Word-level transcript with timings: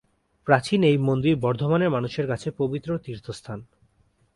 প্রাচীন 0.47 0.79
এই 0.83 0.97
মন্দির 0.99 1.33
বর্ধমানের 1.35 1.89
মানুষের 1.89 2.25
কাছে 2.27 2.47
পবিত্র 2.57 2.89
তীর্থস্থান। 2.97 3.59